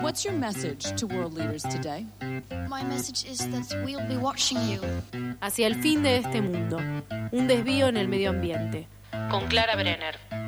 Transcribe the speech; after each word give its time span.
What's 0.00 0.24
your 0.24 0.34
message 0.34 0.96
to 0.96 1.06
world 1.06 1.34
leaders 1.34 1.62
today? 1.62 2.06
My 2.68 2.82
message 2.82 3.24
is 3.30 3.38
that 3.38 3.84
we'll 3.84 4.06
be 4.08 4.16
watching 4.16 4.58
you. 4.68 4.80
Hacia 5.40 5.66
el 5.66 5.74
fin 5.76 6.02
de 6.02 6.18
este 6.18 6.40
mundo. 6.40 6.78
Un 7.32 7.46
desvío 7.46 7.88
en 7.88 7.96
el 7.96 8.08
medio 8.08 8.30
ambiente. 8.30 8.88
Con 9.30 9.46
Clara 9.48 9.76
Brenner. 9.76 10.43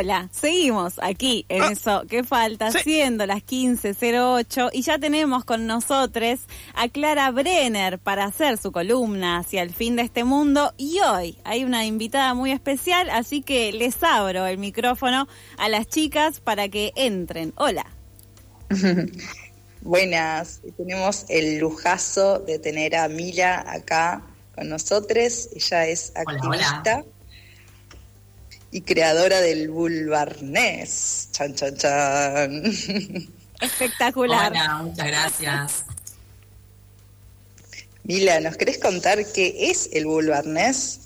Hola, 0.00 0.28
seguimos 0.30 0.94
aquí 1.02 1.44
en 1.48 1.72
eso 1.72 2.04
que 2.08 2.22
falta, 2.22 2.70
siendo 2.70 3.26
las 3.26 3.38
15.08 3.38 4.70
y 4.72 4.82
ya 4.82 4.96
tenemos 4.96 5.44
con 5.44 5.66
nosotros 5.66 6.38
a 6.74 6.88
Clara 6.88 7.32
Brenner 7.32 7.98
para 7.98 8.26
hacer 8.26 8.58
su 8.58 8.70
columna 8.70 9.38
hacia 9.38 9.60
el 9.60 9.74
fin 9.74 9.96
de 9.96 10.02
este 10.02 10.22
mundo 10.22 10.72
y 10.76 11.00
hoy 11.00 11.36
hay 11.42 11.64
una 11.64 11.84
invitada 11.84 12.34
muy 12.34 12.52
especial, 12.52 13.10
así 13.10 13.42
que 13.42 13.72
les 13.72 14.00
abro 14.04 14.46
el 14.46 14.58
micrófono 14.58 15.26
a 15.56 15.68
las 15.68 15.88
chicas 15.88 16.38
para 16.38 16.68
que 16.68 16.92
entren. 16.94 17.52
Hola. 17.56 17.84
Buenas, 19.80 20.60
tenemos 20.76 21.24
el 21.28 21.58
lujazo 21.58 22.38
de 22.38 22.60
tener 22.60 22.94
a 22.94 23.08
Mila 23.08 23.64
acá 23.66 24.22
con 24.54 24.68
nosotros, 24.68 25.48
ella 25.56 25.86
es 25.86 26.12
activista 26.14 27.04
y 28.70 28.82
creadora 28.82 29.40
del 29.40 29.70
Bulbarnés. 29.70 31.28
Chan, 31.32 31.54
chan, 31.54 31.76
chan. 31.76 32.62
Espectacular. 33.60 34.52
Hola, 34.52 34.78
muchas 34.82 35.06
gracias. 35.06 35.84
Mila, 38.04 38.40
¿nos 38.40 38.56
querés 38.56 38.78
contar 38.78 39.18
qué 39.34 39.70
es 39.70 39.90
el 39.92 40.06
Bulbarnés? 40.06 41.00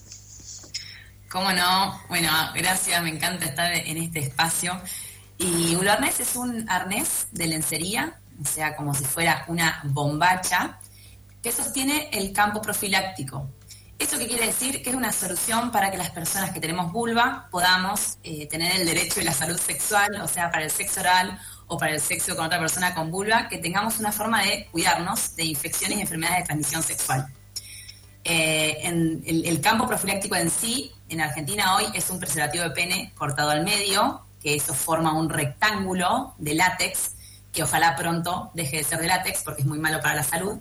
¿Cómo 1.30 1.51
no? 1.53 2.01
Bueno, 2.09 2.30
gracias, 2.55 3.03
me 3.03 3.09
encanta 3.11 3.47
estar 3.47 3.73
en 3.73 3.97
este 3.97 4.20
espacio. 4.20 4.81
Y 5.39 5.75
Bulbarnés 5.75 6.20
es 6.20 6.36
un 6.36 6.69
arnés 6.69 7.27
de 7.33 7.47
lencería, 7.47 8.20
o 8.41 8.47
sea, 8.47 8.77
como 8.77 8.95
si 8.95 9.05
fuera 9.05 9.45
una 9.48 9.81
bombacha, 9.84 10.79
que 11.42 11.51
sostiene 11.51 12.11
el 12.12 12.33
campo 12.33 12.62
profiláctico. 12.62 13.48
¿Eso 14.03 14.19
qué 14.19 14.27
quiere 14.27 14.47
decir? 14.47 14.83
Que 14.83 14.91
es 14.91 14.97
una 14.97 15.12
solución 15.12 15.70
para 15.70 15.92
que 15.92 15.97
las 15.97 16.11
personas 16.11 16.50
que 16.50 16.58
tenemos 16.58 16.91
vulva 16.91 17.47
podamos 17.53 18.19
eh, 18.25 18.48
tener 18.48 18.75
el 18.75 18.84
derecho 18.84 19.20
y 19.20 19.25
la 19.25 19.33
salud 19.33 19.56
sexual, 19.56 20.20
o 20.20 20.27
sea, 20.27 20.50
para 20.50 20.64
el 20.64 20.72
sexo 20.72 20.98
oral 21.03 21.39
o 21.69 21.78
para 21.78 21.95
el 21.95 22.00
sexo 22.00 22.34
con 22.34 22.47
otra 22.47 22.58
persona 22.58 22.97
con 22.97 23.12
vulva, 23.12 23.48
que 23.48 23.58
tengamos 23.58 24.00
una 24.00 24.11
forma 24.11 24.42
de 24.42 24.67
cuidarnos 24.73 25.36
de 25.36 25.45
infecciones 25.45 25.98
y 25.98 26.00
enfermedades 26.00 26.41
de 26.41 26.45
transmisión 26.47 26.83
sexual. 26.83 27.33
Eh, 28.25 28.78
en 28.83 29.23
el, 29.25 29.47
el, 29.47 29.61
campo 29.61 29.86
profiláctico 29.86 30.34
en 30.34 30.50
sí, 30.50 30.92
en 31.08 31.20
Argentina 31.20 31.77
hoy, 31.77 31.84
es 31.95 32.11
un 32.11 32.19
preservativo 32.19 32.64
de 32.64 32.70
pene 32.70 33.12
cortado 33.17 33.50
al 33.50 33.62
medio, 33.62 34.27
que 34.42 34.56
eso 34.56 34.75
forma 34.75 35.12
un 35.12 35.28
rectángulo 35.30 36.34
de 36.39 36.55
látex 36.55 37.12
que 37.53 37.62
ojalá 37.62 37.95
pronto 37.97 38.50
deje 38.55 38.78
de 38.78 38.84
ser 38.84 38.98
de 38.98 39.08
látex 39.08 39.42
porque 39.42 39.62
es 39.62 39.69
muy 39.69 39.78
malo 39.78 40.00
para 40.00 40.14
la 40.14 40.22
salud. 40.22 40.58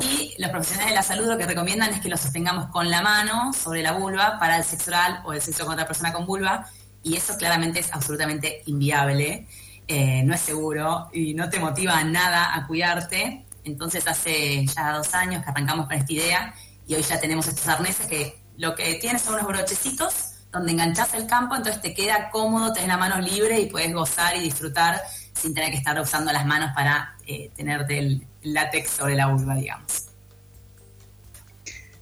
Y 0.00 0.34
los 0.38 0.50
profesionales 0.50 0.90
de 0.90 0.96
la 0.96 1.02
salud 1.02 1.26
lo 1.26 1.38
que 1.38 1.46
recomiendan 1.46 1.94
es 1.94 2.00
que 2.00 2.08
lo 2.08 2.16
sostengamos 2.16 2.66
con 2.70 2.90
la 2.90 3.00
mano 3.00 3.52
sobre 3.52 3.82
la 3.82 3.92
vulva 3.92 4.38
para 4.40 4.56
el 4.56 4.64
sexo 4.64 4.90
oral 4.90 5.22
o 5.24 5.32
el 5.32 5.40
sexo 5.40 5.64
con 5.64 5.74
otra 5.74 5.86
persona 5.86 6.12
con 6.12 6.26
vulva 6.26 6.66
y 7.02 7.16
eso 7.16 7.36
claramente 7.36 7.78
es 7.78 7.92
absolutamente 7.92 8.62
inviable, 8.66 9.46
eh, 9.86 10.24
no 10.24 10.34
es 10.34 10.40
seguro 10.40 11.08
y 11.12 11.34
no 11.34 11.48
te 11.48 11.60
motiva 11.60 12.02
nada 12.02 12.56
a 12.56 12.66
cuidarte. 12.66 13.44
Entonces 13.62 14.06
hace 14.08 14.66
ya 14.66 14.92
dos 14.92 15.14
años 15.14 15.44
que 15.44 15.50
arrancamos 15.50 15.86
con 15.86 15.96
esta 15.96 16.12
idea 16.12 16.54
y 16.88 16.96
hoy 16.96 17.02
ya 17.02 17.20
tenemos 17.20 17.46
estos 17.46 17.68
arneses 17.68 18.06
que 18.06 18.42
lo 18.56 18.74
que 18.74 18.94
tienen 18.94 19.20
son 19.20 19.34
unos 19.34 19.46
brochecitos 19.46 20.32
donde 20.50 20.72
enganchas 20.72 21.14
el 21.14 21.26
campo, 21.26 21.54
entonces 21.54 21.82
te 21.82 21.94
queda 21.94 22.30
cómodo, 22.30 22.72
tenés 22.72 22.88
la 22.88 22.96
mano 22.96 23.20
libre 23.20 23.60
y 23.60 23.66
puedes 23.66 23.92
gozar 23.92 24.36
y 24.36 24.40
disfrutar 24.40 25.00
sin 25.40 25.54
tener 25.54 25.70
que 25.70 25.76
estar 25.76 26.00
usando 26.00 26.32
las 26.32 26.46
manos 26.46 26.70
para 26.74 27.16
eh, 27.26 27.50
tenerte 27.56 27.98
el 27.98 28.26
látex 28.42 28.90
sobre 28.90 29.14
la 29.14 29.26
vulva, 29.26 29.54
digamos. 29.54 30.06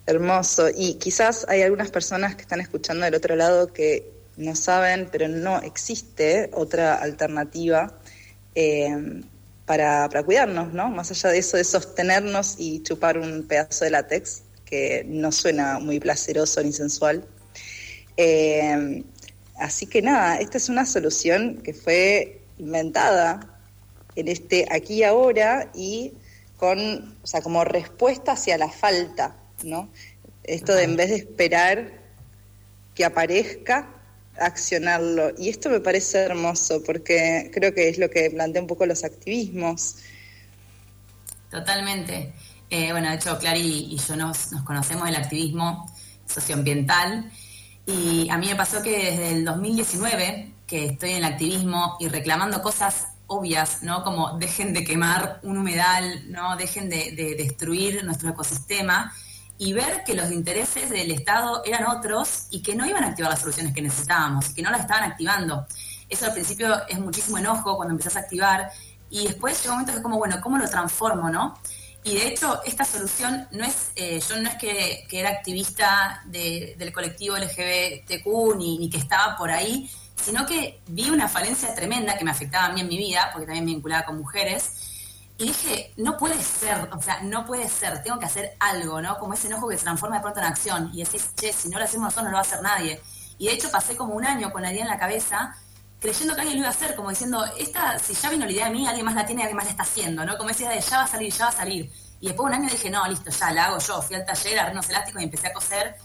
Hermoso. 0.06 0.68
Y 0.74 0.94
quizás 0.94 1.46
hay 1.48 1.62
algunas 1.62 1.90
personas 1.90 2.34
que 2.34 2.42
están 2.42 2.60
escuchando 2.60 3.04
del 3.04 3.14
otro 3.14 3.36
lado 3.36 3.72
que 3.72 4.12
no 4.36 4.54
saben, 4.54 5.08
pero 5.10 5.28
no 5.28 5.60
existe 5.62 6.50
otra 6.52 6.96
alternativa 6.96 7.98
eh, 8.54 9.22
para, 9.64 10.08
para, 10.08 10.22
cuidarnos, 10.22 10.72
¿no? 10.72 10.90
Más 10.90 11.10
allá 11.10 11.30
de 11.30 11.38
eso, 11.38 11.56
de 11.56 11.64
sostenernos 11.64 12.56
y 12.58 12.82
chupar 12.82 13.18
un 13.18 13.46
pedazo 13.46 13.84
de 13.84 13.92
látex, 13.92 14.42
que 14.64 15.04
no 15.08 15.32
suena 15.32 15.78
muy 15.78 16.00
placeroso 16.00 16.62
ni 16.62 16.72
sensual. 16.72 17.26
Eh, 18.16 19.02
así 19.56 19.86
que 19.86 20.02
nada, 20.02 20.36
esta 20.36 20.58
es 20.58 20.68
una 20.68 20.84
solución 20.84 21.62
que 21.62 21.72
fue 21.72 22.43
inventada 22.58 23.58
en 24.16 24.28
este 24.28 24.66
aquí 24.70 24.94
y 24.94 25.02
ahora 25.02 25.70
y 25.74 26.12
con, 26.56 27.16
o 27.22 27.26
sea, 27.26 27.42
como 27.42 27.64
respuesta 27.64 28.32
hacia 28.32 28.56
la 28.58 28.68
falta, 28.68 29.36
¿no? 29.64 29.88
Esto 30.44 30.74
de 30.74 30.84
en 30.84 30.96
vez 30.96 31.10
de 31.10 31.16
esperar 31.16 31.92
que 32.94 33.04
aparezca, 33.04 33.88
accionarlo. 34.38 35.32
Y 35.36 35.48
esto 35.48 35.68
me 35.68 35.80
parece 35.80 36.18
hermoso 36.18 36.82
porque 36.84 37.50
creo 37.52 37.74
que 37.74 37.88
es 37.88 37.98
lo 37.98 38.08
que 38.08 38.30
plantea 38.30 38.62
un 38.62 38.68
poco 38.68 38.86
los 38.86 39.04
activismos. 39.04 39.96
Totalmente. 41.50 42.32
Eh, 42.70 42.92
bueno, 42.92 43.10
de 43.10 43.16
hecho, 43.16 43.38
Clary 43.38 43.88
y 43.90 43.98
yo 43.98 44.16
nos, 44.16 44.52
nos 44.52 44.62
conocemos 44.62 45.04
del 45.04 45.16
activismo 45.16 45.90
socioambiental 46.26 47.30
y 47.86 48.28
a 48.30 48.38
mí 48.38 48.46
me 48.46 48.56
pasó 48.56 48.82
que 48.82 49.10
desde 49.10 49.30
el 49.30 49.44
2019 49.44 50.53
que 50.66 50.86
estoy 50.86 51.10
en 51.10 51.16
el 51.18 51.24
activismo 51.24 51.96
y 52.00 52.08
reclamando 52.08 52.62
cosas 52.62 53.08
obvias, 53.26 53.82
¿no? 53.82 54.02
Como 54.04 54.38
dejen 54.38 54.72
de 54.72 54.84
quemar 54.84 55.40
un 55.42 55.58
humedal, 55.58 56.30
¿no? 56.30 56.56
Dejen 56.56 56.88
de, 56.88 57.12
de, 57.12 57.34
destruir 57.36 58.04
nuestro 58.04 58.30
ecosistema 58.30 59.12
y 59.56 59.72
ver 59.72 60.02
que 60.04 60.14
los 60.14 60.30
intereses 60.30 60.90
del 60.90 61.10
Estado 61.10 61.62
eran 61.64 61.86
otros 61.86 62.48
y 62.50 62.62
que 62.62 62.74
no 62.74 62.86
iban 62.86 63.04
a 63.04 63.08
activar 63.08 63.30
las 63.30 63.40
soluciones 63.40 63.72
que 63.72 63.82
necesitábamos 63.82 64.50
que 64.50 64.62
no 64.62 64.70
las 64.70 64.80
estaban 64.80 65.04
activando. 65.04 65.66
Eso 66.08 66.26
al 66.26 66.32
principio 66.32 66.86
es 66.88 66.98
muchísimo 66.98 67.38
enojo 67.38 67.76
cuando 67.76 67.92
empezás 67.92 68.16
a 68.16 68.20
activar 68.20 68.70
y 69.10 69.26
después 69.26 69.60
llega 69.62 69.74
un 69.74 69.80
momento 69.80 69.92
que 69.92 69.98
es 69.98 70.02
como, 70.02 70.18
bueno, 70.18 70.40
¿cómo 70.42 70.58
lo 70.58 70.68
transformo, 70.68 71.30
no? 71.30 71.58
Y 72.02 72.16
de 72.16 72.28
hecho, 72.28 72.60
esta 72.64 72.84
solución 72.84 73.48
no 73.52 73.64
es, 73.64 73.90
eh, 73.96 74.20
yo 74.28 74.36
no 74.36 74.50
es 74.50 74.56
que, 74.56 75.06
era 75.10 75.30
activista 75.30 76.22
de, 76.26 76.74
del 76.76 76.92
colectivo 76.92 77.36
LGBTQ 77.36 78.56
ni 78.58 78.90
que 78.90 78.98
estaba 78.98 79.36
por 79.38 79.50
ahí, 79.50 79.90
sino 80.16 80.46
que 80.46 80.80
vi 80.86 81.10
una 81.10 81.28
falencia 81.28 81.74
tremenda 81.74 82.16
que 82.16 82.24
me 82.24 82.30
afectaba 82.30 82.66
a 82.66 82.72
mí 82.72 82.80
en 82.80 82.88
mi 82.88 82.98
vida, 82.98 83.30
porque 83.32 83.46
también 83.46 83.64
me 83.64 83.72
vinculaba 83.72 84.04
con 84.04 84.18
mujeres, 84.18 84.90
y 85.36 85.48
dije, 85.48 85.92
no 85.96 86.16
puede 86.16 86.40
ser, 86.40 86.88
o 86.92 87.02
sea, 87.02 87.20
no 87.22 87.44
puede 87.44 87.68
ser, 87.68 88.02
tengo 88.02 88.18
que 88.20 88.26
hacer 88.26 88.56
algo, 88.60 89.02
¿no? 89.02 89.18
Como 89.18 89.34
ese 89.34 89.48
enojo 89.48 89.68
que 89.68 89.76
se 89.76 89.82
transforma 89.82 90.16
de 90.16 90.22
pronto 90.22 90.40
en 90.40 90.46
acción, 90.46 90.90
y 90.92 91.02
decís, 91.02 91.30
che, 91.34 91.52
si 91.52 91.68
no 91.68 91.78
lo 91.78 91.84
hacemos 91.84 92.06
nosotros 92.06 92.24
no 92.24 92.30
lo 92.30 92.36
va 92.36 92.40
a 92.40 92.46
hacer 92.46 92.62
nadie. 92.62 93.02
Y 93.38 93.46
de 93.46 93.54
hecho 93.54 93.70
pasé 93.70 93.96
como 93.96 94.14
un 94.14 94.24
año 94.24 94.52
con 94.52 94.62
la 94.62 94.72
idea 94.72 94.82
en 94.82 94.90
la 94.90 94.98
cabeza, 94.98 95.56
creyendo 95.98 96.34
que 96.34 96.42
alguien 96.42 96.58
lo 96.58 96.64
iba 96.64 96.68
a 96.68 96.76
hacer, 96.76 96.94
como 96.94 97.10
diciendo, 97.10 97.44
esta, 97.58 97.98
si 97.98 98.14
ya 98.14 98.30
vino 98.30 98.46
la 98.46 98.52
idea 98.52 98.66
a 98.66 98.70
mí, 98.70 98.86
alguien 98.86 99.04
más 99.04 99.14
la 99.14 99.26
tiene, 99.26 99.42
alguien 99.42 99.56
más 99.56 99.64
la 99.64 99.72
está 99.72 99.82
haciendo, 99.82 100.24
¿no? 100.24 100.38
Como 100.38 100.50
esa 100.50 100.62
idea 100.62 100.74
de 100.74 100.80
ya 100.80 100.98
va 100.98 101.04
a 101.04 101.08
salir, 101.08 101.32
ya 101.32 101.44
va 101.46 101.50
a 101.50 101.54
salir. 101.54 101.90
Y 102.20 102.28
después 102.28 102.50
de 102.50 102.56
un 102.56 102.62
año 102.62 102.70
dije, 102.70 102.90
no, 102.90 103.06
listo, 103.08 103.30
ya 103.30 103.52
la 103.52 103.64
hago 103.66 103.78
yo. 103.78 104.00
Fui 104.02 104.14
al 104.16 104.24
taller, 104.24 104.58
agarré 104.58 104.72
unos 104.72 104.88
elásticos 104.88 105.20
y 105.20 105.24
empecé 105.24 105.48
a 105.48 105.52
coser. 105.52 105.96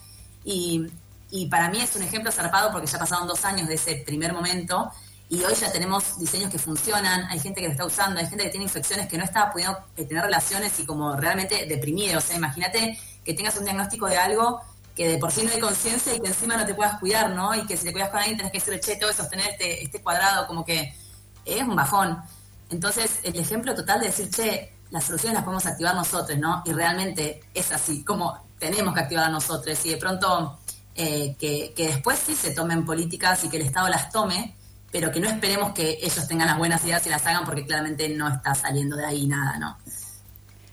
Y, 0.43 0.87
y 1.31 1.47
para 1.47 1.69
mí 1.69 1.81
es 1.81 1.95
un 1.95 2.03
ejemplo 2.03 2.31
zarpado 2.31 2.71
porque 2.71 2.87
ya 2.87 2.97
pasaron 2.97 3.27
dos 3.27 3.45
años 3.45 3.67
de 3.67 3.75
ese 3.75 3.95
primer 4.05 4.33
momento 4.33 4.91
y 5.29 5.43
hoy 5.43 5.53
ya 5.53 5.71
tenemos 5.71 6.17
diseños 6.17 6.49
que 6.49 6.57
funcionan, 6.57 7.25
hay 7.25 7.39
gente 7.39 7.61
que 7.61 7.67
lo 7.67 7.73
está 7.73 7.85
usando, 7.85 8.19
hay 8.19 8.25
gente 8.25 8.45
que 8.45 8.49
tiene 8.49 8.63
infecciones 8.63 9.07
que 9.07 9.15
no 9.15 9.23
estaba 9.23 9.51
pudiendo 9.51 9.77
tener 9.95 10.23
relaciones 10.23 10.79
y 10.79 10.85
como 10.87 11.15
realmente 11.15 11.67
deprimido. 11.67 12.17
O 12.17 12.21
sea, 12.21 12.35
imagínate 12.35 12.99
que 13.23 13.35
tengas 13.35 13.55
un 13.57 13.65
diagnóstico 13.65 14.07
de 14.07 14.17
algo 14.17 14.59
que 14.95 15.07
de 15.07 15.17
por 15.19 15.31
sí 15.31 15.43
no 15.43 15.51
hay 15.51 15.59
conciencia 15.59 16.15
y 16.15 16.19
que 16.19 16.27
encima 16.29 16.57
no 16.57 16.65
te 16.65 16.73
puedas 16.73 16.99
cuidar, 16.99 17.29
¿no? 17.29 17.53
Y 17.53 17.65
que 17.67 17.77
si 17.77 17.85
te 17.85 17.91
cuidas 17.91 18.09
con 18.09 18.19
alguien 18.19 18.37
tenés 18.37 18.51
que 18.51 18.57
decirle, 18.57 18.79
che, 18.79 18.95
todo 18.95 19.13
sostener 19.13 19.51
este, 19.51 19.83
este 19.83 20.01
cuadrado, 20.01 20.47
como 20.47 20.65
que 20.65 20.95
es 21.45 21.61
un 21.61 21.75
bajón. 21.75 22.21
Entonces, 22.71 23.19
el 23.23 23.37
ejemplo 23.37 23.75
total 23.75 23.99
de 23.99 24.07
decir, 24.07 24.31
che, 24.31 24.73
las 24.89 25.03
soluciones 25.03 25.35
las 25.35 25.43
podemos 25.43 25.65
activar 25.67 25.93
nosotros, 25.93 26.39
¿no? 26.39 26.63
Y 26.65 26.73
realmente 26.73 27.43
es 27.53 27.71
así, 27.71 28.03
como 28.03 28.37
tenemos 28.57 28.95
que 28.95 29.01
activar 29.01 29.29
nosotros. 29.29 29.85
Y 29.85 29.91
de 29.91 29.97
pronto 29.97 30.58
eh, 30.95 31.35
que, 31.39 31.73
que, 31.75 31.87
después 31.87 32.19
sí 32.19 32.35
se 32.35 32.51
tomen 32.51 32.85
políticas 32.85 33.43
y 33.43 33.49
que 33.49 33.57
el 33.57 33.63
Estado 33.63 33.87
las 33.89 34.11
tome, 34.11 34.55
pero 34.91 35.11
que 35.11 35.19
no 35.19 35.29
esperemos 35.29 35.73
que 35.73 35.99
ellos 36.01 36.27
tengan 36.27 36.47
las 36.47 36.57
buenas 36.57 36.83
ideas 36.83 37.05
y 37.05 37.09
las 37.09 37.25
hagan 37.25 37.45
porque 37.45 37.65
claramente 37.65 38.09
no 38.09 38.27
está 38.27 38.55
saliendo 38.55 38.95
de 38.95 39.05
ahí 39.05 39.27
nada, 39.27 39.57
¿no? 39.57 39.77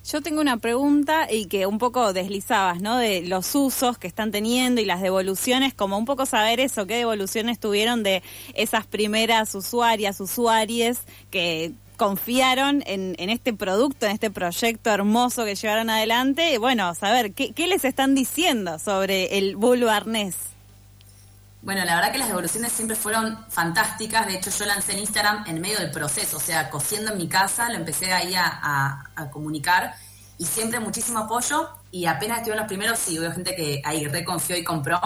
Yo 0.09 0.23
tengo 0.23 0.41
una 0.41 0.57
pregunta 0.59 1.27
y 1.29 1.47
que 1.47 1.67
un 1.67 1.79
poco 1.79 2.13
deslizabas, 2.13 2.81
¿no? 2.81 2.97
De 2.97 3.23
los 3.23 3.53
usos 3.57 3.99
que 3.99 4.07
están 4.07 4.31
teniendo 4.31 4.81
y 4.81 4.85
las 4.85 5.01
devoluciones, 5.01 5.75
como 5.75 5.99
un 5.99 6.05
poco 6.05 6.27
saber 6.27 6.61
eso, 6.61 6.87
qué 6.87 6.95
devoluciones 6.95 7.59
tuvieron 7.59 8.05
de 8.05 8.23
esas 8.55 8.87
primeras 8.87 9.53
usuarias, 9.57 10.21
usuarias 10.21 11.01
que 11.31 11.73
confiaron 11.97 12.83
en, 12.87 13.15
este 13.19 13.53
producto, 13.53 14.07
en 14.07 14.13
este 14.13 14.31
proyecto 14.31 14.91
hermoso 14.91 15.45
que 15.45 15.55
llevaron 15.55 15.91
adelante. 15.91 16.53
Y 16.53 16.57
bueno, 16.59 16.95
saber, 16.95 17.33
¿qué, 17.33 17.53
¿qué, 17.53 17.67
les 17.67 17.85
están 17.85 18.15
diciendo 18.15 18.79
sobre 18.79 19.39
el 19.39 19.57
bulbo 19.57 19.89
arnés? 19.89 20.37
Bueno, 21.63 21.85
la 21.85 21.97
verdad 21.97 22.13
que 22.13 22.19
las 22.19 22.29
devoluciones 22.29 22.73
siempre 22.73 22.97
fueron 22.97 23.45
fantásticas. 23.49 24.27
De 24.27 24.35
hecho, 24.35 24.51
yo 24.51 24.67
lancé 24.67 24.93
en 24.93 25.01
Instagram 25.01 25.45
en 25.49 25.61
medio 25.61 25.79
del 25.79 25.91
proceso, 25.91 26.37
o 26.37 26.41
sea, 26.41 26.71
cosiendo 26.71 27.11
en 27.11 27.19
mi 27.19 27.27
casa, 27.27 27.69
lo 27.71 27.75
empecé 27.77 28.13
ahí 28.13 28.35
a, 28.37 29.11
comunicar 29.33 29.97
y 30.39 30.45
siempre 30.47 30.79
muchísimo 30.79 31.19
apoyo. 31.19 31.69
Y 31.91 32.07
apenas 32.07 32.47
en 32.47 32.57
los 32.57 32.67
primeros, 32.67 32.99
sí, 32.99 33.19
hubo 33.19 33.33
gente 33.33 33.57
que 33.57 33.83
ahí 33.85 34.07
reconfió 34.07 34.57
y 34.57 34.63
compró. 34.63 35.01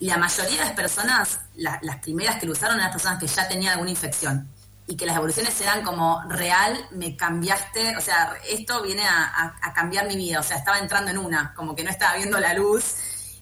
Y 0.00 0.06
la 0.06 0.16
mayoría 0.16 0.58
de 0.58 0.64
las 0.64 0.72
personas, 0.72 1.38
la, 1.54 1.78
las 1.82 1.98
primeras 1.98 2.40
que 2.40 2.46
lo 2.46 2.52
usaron 2.52 2.74
eran 2.76 2.86
las 2.86 2.92
personas 2.92 3.20
que 3.20 3.28
ya 3.28 3.46
tenían 3.46 3.74
alguna 3.74 3.90
infección 3.90 4.48
y 4.86 4.96
que 4.96 5.06
las 5.06 5.16
evoluciones 5.16 5.54
se 5.54 5.64
dan 5.64 5.82
como 5.82 6.22
real, 6.28 6.86
me 6.90 7.16
cambiaste, 7.16 7.96
o 7.96 8.00
sea, 8.00 8.34
esto 8.48 8.82
viene 8.82 9.02
a, 9.06 9.72
cambiar 9.74 10.06
mi 10.06 10.16
vida, 10.16 10.40
o 10.40 10.42
sea, 10.42 10.58
estaba 10.58 10.78
entrando 10.78 11.10
en 11.10 11.18
una, 11.18 11.54
como 11.54 11.74
que 11.74 11.82
no 11.82 11.90
estaba 11.90 12.16
viendo 12.16 12.38
la 12.38 12.54
luz 12.54 12.96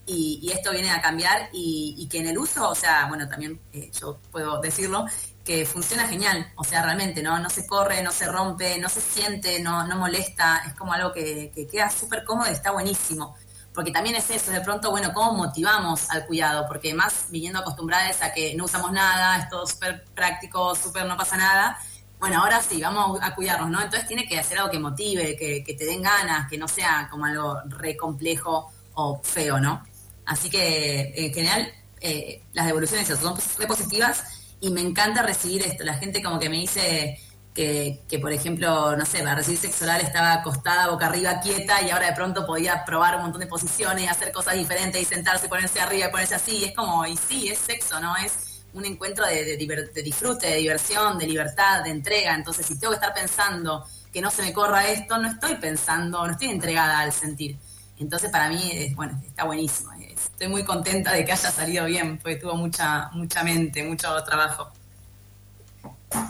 y, 0.06 0.40
y 0.42 0.50
esto 0.50 0.70
viene 0.70 0.90
a 0.90 1.02
cambiar 1.02 1.50
y, 1.52 1.94
y, 1.98 2.08
que 2.08 2.18
en 2.18 2.28
el 2.28 2.38
uso, 2.38 2.68
o 2.68 2.74
sea, 2.74 3.06
bueno, 3.08 3.28
también 3.28 3.60
eh, 3.72 3.90
yo 4.00 4.18
puedo 4.30 4.60
decirlo, 4.60 5.06
que 5.44 5.66
funciona 5.66 6.06
genial, 6.06 6.52
o 6.56 6.64
sea, 6.64 6.82
realmente, 6.82 7.22
¿no? 7.22 7.38
No 7.40 7.50
se 7.50 7.66
corre, 7.66 8.02
no 8.02 8.12
se 8.12 8.26
rompe, 8.26 8.78
no 8.78 8.88
se 8.88 9.00
siente, 9.00 9.60
no, 9.60 9.86
no 9.86 9.96
molesta, 9.96 10.62
es 10.66 10.74
como 10.74 10.92
algo 10.92 11.12
que, 11.12 11.50
que 11.52 11.66
queda 11.66 11.90
súper 11.90 12.24
cómodo 12.24 12.48
y 12.48 12.52
está 12.52 12.70
buenísimo 12.70 13.36
porque 13.74 13.90
también 13.90 14.16
es 14.16 14.30
eso, 14.30 14.50
de 14.50 14.60
pronto, 14.60 14.90
bueno, 14.90 15.12
¿cómo 15.14 15.32
motivamos 15.32 16.10
al 16.10 16.26
cuidado? 16.26 16.66
Porque 16.68 16.92
más 16.94 17.26
viniendo 17.30 17.60
acostumbradas 17.60 18.20
a 18.22 18.32
que 18.32 18.54
no 18.54 18.64
usamos 18.64 18.92
nada, 18.92 19.38
es 19.38 19.48
todo 19.48 19.66
súper 19.66 20.04
práctico, 20.14 20.74
súper 20.74 21.06
no 21.06 21.16
pasa 21.16 21.36
nada, 21.36 21.78
bueno, 22.22 22.40
ahora 22.40 22.62
sí, 22.62 22.80
vamos 22.80 23.18
a 23.20 23.34
cuidarnos, 23.34 23.68
¿no? 23.68 23.82
Entonces 23.82 24.06
tiene 24.06 24.28
que 24.28 24.38
hacer 24.38 24.56
algo 24.58 24.70
que 24.70 24.78
motive, 24.78 25.36
que, 25.36 25.74
te 25.76 25.84
den 25.84 26.02
ganas, 26.02 26.48
que 26.48 26.56
no 26.56 26.68
sea 26.68 27.08
como 27.10 27.24
algo 27.24 27.60
re 27.66 27.96
complejo 27.96 28.70
o 28.94 29.20
feo, 29.24 29.58
¿no? 29.58 29.82
Así 30.24 30.48
que 30.48 31.12
en 31.16 31.34
general 31.34 31.72
eh, 32.00 32.44
las 32.52 32.66
devoluciones 32.66 33.08
son 33.08 33.36
re 33.58 33.66
positivas 33.66 34.54
y 34.60 34.70
me 34.70 34.82
encanta 34.82 35.22
recibir 35.22 35.62
esto, 35.62 35.82
la 35.82 35.94
gente 35.94 36.22
como 36.22 36.38
que 36.38 36.48
me 36.48 36.58
dice 36.58 37.18
que, 37.54 38.18
por 38.20 38.32
ejemplo, 38.32 38.96
no 38.96 39.04
sé, 39.04 39.18
para 39.18 39.34
recibir 39.34 39.58
sexo 39.58 39.84
estaba 39.84 40.32
acostada 40.34 40.88
boca 40.88 41.06
arriba, 41.06 41.40
quieta, 41.40 41.82
y 41.82 41.90
ahora 41.90 42.06
de 42.06 42.14
pronto 42.14 42.46
podía 42.46 42.84
probar 42.84 43.16
un 43.16 43.22
montón 43.22 43.40
de 43.40 43.46
posiciones 43.46 44.10
hacer 44.10 44.32
cosas 44.32 44.54
diferentes 44.54 45.00
y 45.00 45.04
sentarse, 45.04 45.48
ponerse 45.48 45.80
arriba 45.80 46.10
ponerse 46.10 46.34
así. 46.34 46.64
Es 46.64 46.74
como, 46.74 47.04
y 47.04 47.16
sí, 47.16 47.48
es 47.48 47.58
sexo, 47.58 48.00
¿no? 48.00 48.16
Es 48.16 48.64
un 48.72 48.86
encuentro 48.86 49.26
de, 49.26 49.44
de, 49.44 49.56
de, 49.56 50.02
disfrute, 50.02 50.46
de 50.46 50.56
diversión, 50.56 51.18
de 51.18 51.26
libertad, 51.26 51.84
de 51.84 51.90
entrega. 51.90 52.34
Entonces, 52.34 52.64
si 52.64 52.78
tengo 52.78 52.92
que 52.92 52.96
estar 52.96 53.12
pensando 53.12 53.84
que 54.10 54.22
no 54.22 54.30
se 54.30 54.42
me 54.42 54.52
corra 54.52 54.88
esto, 54.88 55.18
no 55.18 55.28
estoy 55.28 55.56
pensando, 55.56 56.26
no 56.26 56.32
estoy 56.32 56.48
entregada 56.48 57.00
al 57.00 57.12
sentir. 57.12 57.58
Entonces, 57.98 58.30
para 58.30 58.48
mí, 58.48 58.70
es, 58.72 58.96
bueno, 58.96 59.20
está 59.26 59.44
buenísimo. 59.44 59.92
Estoy 59.92 60.48
muy 60.48 60.64
contenta 60.64 61.12
de 61.12 61.24
que 61.24 61.32
haya 61.32 61.50
salido 61.50 61.84
bien, 61.84 62.18
porque 62.18 62.36
tuvo 62.36 62.54
mucha, 62.54 63.10
mucha 63.12 63.42
mente, 63.42 63.82
mucho 63.82 64.08
trabajo. 64.24 64.72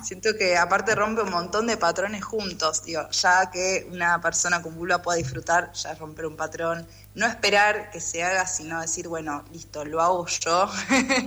Siento 0.02 0.37
que 0.37 0.56
aparte 0.56 0.94
rompe 0.94 1.23
un 1.23 1.31
montón 1.31 1.67
de 1.67 1.76
patrones 1.76 2.25
juntos, 2.25 2.84
digo, 2.84 3.08
ya 3.11 3.50
que 3.50 3.88
una 3.90 4.20
persona 4.20 4.62
con 4.62 4.75
vulva 4.75 5.00
pueda 5.00 5.17
disfrutar, 5.17 5.73
ya 5.73 5.93
es 5.93 5.99
romper 5.99 6.26
un 6.26 6.37
patrón, 6.37 6.87
no 7.14 7.26
esperar 7.26 7.90
que 7.90 8.00
se 8.00 8.23
haga, 8.23 8.46
sino 8.46 8.81
decir, 8.81 9.08
bueno, 9.08 9.44
listo, 9.52 9.84
lo 9.84 10.00
hago 10.00 10.26
yo 10.26 10.70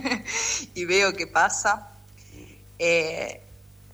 y 0.74 0.84
veo 0.84 1.12
qué 1.14 1.26
pasa. 1.26 1.88
Eh, 2.78 3.42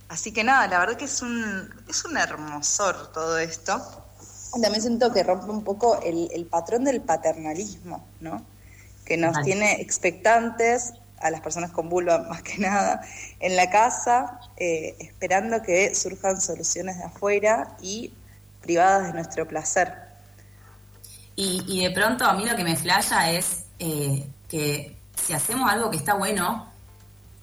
así 0.09 0.33
que 0.33 0.45
nada, 0.45 0.67
la 0.69 0.79
verdad 0.79 0.97
que 0.97 1.05
es 1.05 1.23
un, 1.23 1.71
es 1.89 2.05
un 2.05 2.17
hermosor 2.17 3.13
todo 3.13 3.39
esto. 3.39 3.81
También 4.53 4.83
siento 4.83 5.13
que 5.13 5.23
rompe 5.23 5.51
un 5.51 5.65
poco 5.65 6.01
el, 6.03 6.29
el 6.33 6.47
patrón 6.47 6.85
del 6.85 7.01
paternalismo, 7.01 8.07
¿no? 8.21 8.45
Que 9.05 9.17
nos 9.17 9.33
vale. 9.33 9.45
tiene 9.45 9.81
expectantes 9.81 10.93
a 11.23 11.31
las 11.31 11.41
personas 11.41 11.71
con 11.71 11.89
vulva 11.89 12.19
más 12.29 12.43
que 12.43 12.59
nada 12.59 13.01
en 13.41 13.57
la 13.57 13.71
casa, 13.71 14.41
eh, 14.57 14.97
esperando 14.99 15.63
que 15.63 15.95
surjan 15.95 16.41
soluciones 16.41 16.99
de 16.99 17.05
afuera 17.05 17.77
y 17.81 18.13
privadas 18.61 19.09
de 19.09 19.13
nuestro 19.15 19.47
placer. 19.47 19.95
Y, 21.35 21.65
y 21.67 21.83
de 21.83 21.91
pronto 21.93 22.25
a 22.25 22.35
mí 22.35 22.45
lo 22.45 22.57
que 22.57 22.65
me 22.65 22.77
flasha 22.77 23.31
es 23.31 23.65
eh, 23.79 24.29
que 24.49 24.97
si 25.17 25.33
hacemos 25.33 25.71
algo 25.71 25.91
que 25.91 25.97
está 25.97 26.15
bueno, 26.15 26.71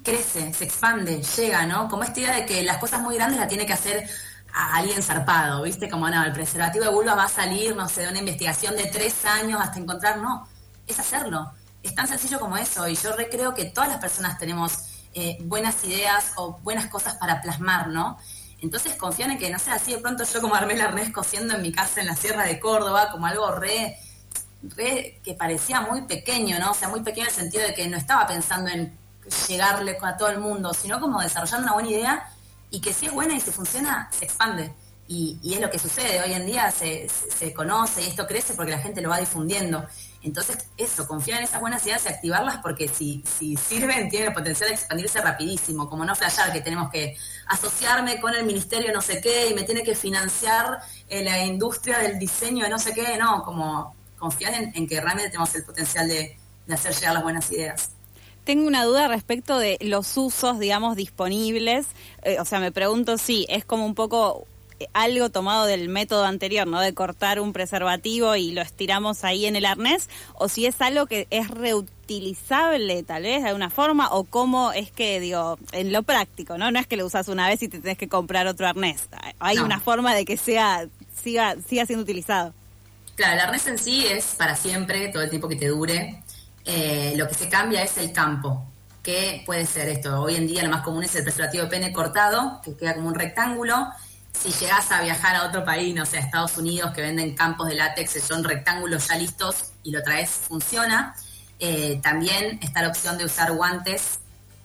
crece, 0.03 0.53
se 0.53 0.65
expande, 0.65 1.21
llega, 1.21 1.65
¿no? 1.65 1.87
Como 1.89 2.03
esta 2.03 2.19
idea 2.19 2.35
de 2.35 2.45
que 2.45 2.63
las 2.63 2.77
cosas 2.77 3.01
muy 3.01 3.15
grandes 3.15 3.39
las 3.39 3.47
tiene 3.47 3.65
que 3.65 3.73
hacer 3.73 4.07
a 4.53 4.77
alguien 4.77 5.01
zarpado, 5.01 5.63
¿viste? 5.63 5.89
Como, 5.89 6.09
no, 6.09 6.23
el 6.23 6.31
preservativo 6.31 6.85
de 6.85 6.91
vulva 6.91 7.15
va 7.15 7.25
a 7.25 7.29
salir, 7.29 7.75
no 7.75 7.87
sé, 7.89 8.01
de 8.01 8.09
una 8.09 8.19
investigación 8.19 8.75
de 8.75 8.85
tres 8.85 9.25
años 9.25 9.59
hasta 9.61 9.79
encontrar, 9.79 10.17
no, 10.17 10.47
es 10.87 10.99
hacerlo 10.99 11.51
es 11.83 11.95
tan 11.95 12.07
sencillo 12.07 12.39
como 12.39 12.57
eso 12.57 12.87
y 12.87 12.95
yo 12.95 13.11
creo 13.31 13.53
que 13.53 13.65
todas 13.65 13.89
las 13.89 13.99
personas 13.99 14.37
tenemos 14.37 14.79
eh, 15.13 15.37
buenas 15.41 15.83
ideas 15.83 16.33
o 16.35 16.59
buenas 16.59 16.87
cosas 16.87 17.15
para 17.15 17.41
plasmar, 17.41 17.87
¿no? 17.87 18.17
Entonces 18.61 18.95
confían 18.95 19.31
en 19.31 19.37
que, 19.37 19.49
no 19.49 19.57
sé, 19.57 19.71
así 19.71 19.93
de 19.93 19.99
pronto 19.99 20.23
yo 20.23 20.41
como 20.41 20.55
armé 20.55 20.73
el 20.73 20.81
arnés 20.81 21.11
cosiendo 21.11 21.55
en 21.55 21.61
mi 21.61 21.71
casa 21.71 22.01
en 22.01 22.07
la 22.07 22.15
Sierra 22.15 22.43
de 22.43 22.59
Córdoba, 22.59 23.09
como 23.11 23.25
algo 23.25 23.51
re, 23.51 23.97
que 24.75 25.35
parecía 25.37 25.81
muy 25.81 26.01
pequeño, 26.01 26.59
¿no? 26.59 26.71
O 26.71 26.73
sea, 26.73 26.89
muy 26.89 27.01
pequeño 27.01 27.27
en 27.27 27.29
el 27.29 27.35
sentido 27.35 27.63
de 27.65 27.73
que 27.73 27.87
no 27.87 27.97
estaba 27.97 28.27
pensando 28.27 28.69
en 28.69 28.97
llegarle 29.47 29.97
a 30.01 30.17
todo 30.17 30.29
el 30.29 30.39
mundo, 30.39 30.73
sino 30.73 30.99
como 30.99 31.21
desarrollando 31.21 31.67
una 31.67 31.73
buena 31.73 31.89
idea 31.89 32.29
y 32.69 32.81
que 32.81 32.93
si 32.93 33.05
es 33.05 33.13
buena 33.13 33.35
y 33.35 33.39
si 33.39 33.51
funciona, 33.51 34.09
se 34.11 34.25
expande. 34.25 34.73
Y, 35.07 35.39
y 35.41 35.53
es 35.55 35.61
lo 35.61 35.71
que 35.71 35.79
sucede, 35.79 36.21
hoy 36.21 36.33
en 36.33 36.45
día 36.45 36.69
se, 36.69 37.09
se 37.09 37.53
conoce 37.53 38.03
y 38.03 38.07
esto 38.07 38.27
crece 38.27 38.53
porque 38.53 38.71
la 38.71 38.79
gente 38.79 39.01
lo 39.01 39.09
va 39.09 39.19
difundiendo. 39.19 39.87
Entonces, 40.21 40.65
eso, 40.77 41.07
confiar 41.07 41.39
en 41.39 41.45
esas 41.45 41.61
buenas 41.61 41.85
ideas 41.85 42.03
y 42.05 42.09
activarlas 42.09 42.57
porque 42.57 42.87
si, 42.87 43.23
si 43.25 43.55
sirven, 43.55 44.09
tienen 44.09 44.29
el 44.29 44.33
potencial 44.33 44.69
de 44.69 44.75
expandirse 44.75 45.21
rapidísimo, 45.21 45.89
como 45.89 46.03
no 46.03 46.15
flashear 46.15 46.51
que 46.51 46.61
tenemos 46.61 46.91
que 46.91 47.15
asociarme 47.47 48.19
con 48.19 48.35
el 48.35 48.45
ministerio 48.45 48.91
no 48.93 49.01
sé 49.01 49.21
qué 49.21 49.49
y 49.49 49.53
me 49.53 49.63
tiene 49.63 49.83
que 49.83 49.95
financiar 49.95 50.79
eh, 51.07 51.23
la 51.23 51.43
industria 51.45 51.99
del 51.99 52.19
diseño 52.19 52.65
de 52.65 52.69
no 52.69 52.79
sé 52.79 52.93
qué, 52.93 53.17
no, 53.17 53.43
como 53.43 53.95
confiar 54.17 54.53
en, 54.53 54.71
en 54.75 54.87
que 54.87 54.99
realmente 54.99 55.29
tenemos 55.29 55.55
el 55.55 55.63
potencial 55.63 56.07
de, 56.07 56.37
de 56.67 56.73
hacer 56.73 56.93
llegar 56.93 57.13
las 57.13 57.23
buenas 57.23 57.49
ideas 57.51 57.91
tengo 58.49 58.65
una 58.65 58.83
duda 58.83 59.07
respecto 59.07 59.59
de 59.59 59.77
los 59.79 60.17
usos, 60.17 60.57
digamos, 60.57 60.95
disponibles. 60.95 61.85
Eh, 62.23 62.39
o 62.39 62.45
sea, 62.45 62.59
me 62.59 62.71
pregunto 62.71 63.19
si 63.19 63.45
es 63.47 63.63
como 63.63 63.85
un 63.85 63.93
poco 63.93 64.47
algo 64.93 65.29
tomado 65.29 65.65
del 65.65 65.89
método 65.89 66.25
anterior, 66.25 66.67
¿no? 66.67 66.79
De 66.79 66.93
cortar 66.93 67.39
un 67.39 67.53
preservativo 67.53 68.35
y 68.35 68.51
lo 68.51 68.61
estiramos 68.61 69.23
ahí 69.23 69.45
en 69.45 69.55
el 69.55 69.65
arnés, 69.65 70.09
o 70.35 70.49
si 70.49 70.65
es 70.65 70.81
algo 70.81 71.05
que 71.05 71.27
es 71.29 71.49
reutilizable 71.49 73.03
tal 73.03 73.23
vez 73.23 73.43
de 73.43 73.49
alguna 73.49 73.69
forma, 73.69 74.09
o 74.11 74.23
cómo 74.23 74.71
es 74.71 74.91
que, 74.91 75.19
digo, 75.19 75.57
en 75.71 75.91
lo 75.91 76.03
práctico, 76.03 76.57
¿no? 76.57 76.71
No 76.71 76.79
es 76.79 76.87
que 76.87 76.97
lo 76.97 77.05
usas 77.05 77.27
una 77.27 77.47
vez 77.47 77.61
y 77.63 77.67
te 77.67 77.79
tenés 77.79 77.97
que 77.97 78.07
comprar 78.07 78.47
otro 78.47 78.67
arnés. 78.67 79.07
Hay 79.39 79.57
no. 79.57 79.65
una 79.65 79.79
forma 79.79 80.15
de 80.15 80.25
que 80.25 80.37
sea, 80.37 80.87
siga, 81.21 81.55
siga 81.67 81.85
siendo 81.85 82.03
utilizado. 82.03 82.53
Claro, 83.15 83.33
el 83.33 83.39
arnés 83.41 83.67
en 83.67 83.77
sí 83.77 84.05
es 84.05 84.35
para 84.37 84.55
siempre, 84.55 85.09
todo 85.09 85.23
el 85.23 85.29
tiempo 85.29 85.49
que 85.49 85.57
te 85.57 85.67
dure. 85.67 86.23
Eh, 86.65 87.13
lo 87.17 87.27
que 87.27 87.33
se 87.33 87.49
cambia 87.49 87.83
es 87.83 87.97
el 87.97 88.13
campo, 88.13 88.63
que 89.03 89.43
puede 89.45 89.65
ser 89.65 89.89
esto. 89.89 90.21
Hoy 90.21 90.35
en 90.35 90.47
día 90.47 90.63
lo 90.63 90.69
más 90.69 90.83
común 90.83 91.03
es 91.03 91.15
el 91.15 91.23
preservativo 91.23 91.63
de 91.63 91.69
pene 91.69 91.91
cortado, 91.91 92.61
que 92.63 92.77
queda 92.77 92.95
como 92.95 93.07
un 93.07 93.15
rectángulo, 93.15 93.87
si 94.41 94.51
llegas 94.51 94.91
a 94.91 95.01
viajar 95.01 95.35
a 95.35 95.45
otro 95.45 95.65
país, 95.65 95.93
no 95.93 96.05
sé, 96.05 96.17
a 96.17 96.21
Estados 96.21 96.57
Unidos, 96.57 96.91
que 96.93 97.01
venden 97.01 97.35
campos 97.35 97.67
de 97.67 97.75
látex, 97.75 98.23
son 98.23 98.43
rectángulos 98.43 99.07
ya 99.07 99.15
listos 99.15 99.71
y 99.83 99.91
lo 99.91 100.01
traes, 100.01 100.29
funciona. 100.29 101.15
Eh, 101.59 101.99
también 102.01 102.57
está 102.61 102.81
la 102.81 102.87
opción 102.87 103.17
de 103.17 103.25
usar 103.25 103.51
guantes 103.51 104.19